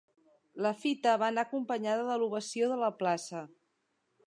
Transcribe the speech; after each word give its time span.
La 0.65 0.71
fita 0.83 1.13
va 1.23 1.27
anar 1.33 1.43
acompanyada 1.49 2.07
de 2.09 2.17
l’ovació 2.23 2.73
de 2.75 2.81
la 2.87 2.91
plaça. 3.03 3.45